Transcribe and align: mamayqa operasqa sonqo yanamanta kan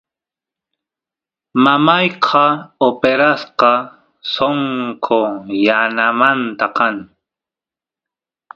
mamayqa 1.63 2.43
operasqa 2.87 3.71
sonqo 4.33 5.21
yanamanta 5.65 6.67
kan 6.77 6.95